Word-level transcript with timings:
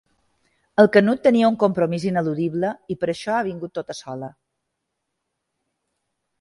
El 0.83 0.87
Canut 0.95 1.21
tenia 1.27 1.49
un 1.51 1.57
compromís 1.65 2.07
ineludible 2.13 2.73
i 2.95 2.99
per 3.03 3.11
això 3.15 3.37
ha 3.37 3.45
vingut 3.51 3.77
tota 3.79 3.99
sola. 4.01 4.33